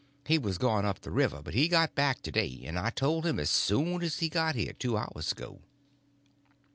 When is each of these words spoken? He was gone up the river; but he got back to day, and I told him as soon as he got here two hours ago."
He 0.25 0.39
was 0.39 0.57
gone 0.57 0.83
up 0.83 1.01
the 1.01 1.11
river; 1.11 1.43
but 1.43 1.53
he 1.53 1.67
got 1.67 1.93
back 1.93 2.23
to 2.23 2.31
day, 2.31 2.63
and 2.65 2.79
I 2.79 2.89
told 2.89 3.23
him 3.23 3.39
as 3.39 3.51
soon 3.51 4.01
as 4.01 4.17
he 4.17 4.29
got 4.29 4.55
here 4.55 4.73
two 4.73 4.97
hours 4.97 5.31
ago." 5.31 5.59